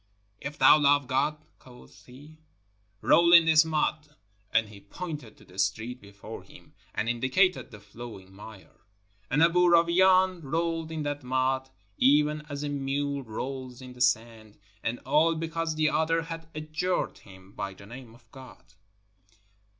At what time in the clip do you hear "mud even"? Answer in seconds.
11.21-12.41